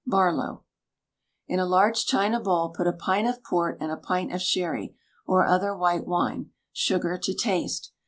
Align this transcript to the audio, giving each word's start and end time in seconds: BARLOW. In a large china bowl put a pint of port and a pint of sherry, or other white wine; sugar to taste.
BARLOW. 0.07 0.63
In 1.47 1.59
a 1.59 1.65
large 1.67 2.07
china 2.07 2.39
bowl 2.39 2.69
put 2.69 2.87
a 2.87 2.91
pint 2.91 3.27
of 3.27 3.43
port 3.43 3.77
and 3.79 3.91
a 3.91 3.97
pint 3.97 4.33
of 4.33 4.41
sherry, 4.41 4.95
or 5.27 5.45
other 5.45 5.77
white 5.77 6.07
wine; 6.07 6.49
sugar 6.73 7.19
to 7.19 7.33
taste. 7.35 7.93